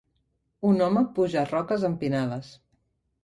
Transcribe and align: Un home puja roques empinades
Un 0.69 0.79
home 0.85 1.03
puja 1.19 1.45
roques 1.51 1.85
empinades 1.91 2.49